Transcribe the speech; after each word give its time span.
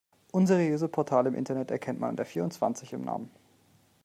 Unseriöse 0.31 0.87
Portale 0.87 1.29
im 1.29 1.35
Internet 1.35 1.69
erkennt 1.69 1.99
man 1.99 2.09
an 2.09 2.15
der 2.15 2.25
vierundzwanzig 2.25 2.91
im 2.93 3.03
Namen. 3.05 3.29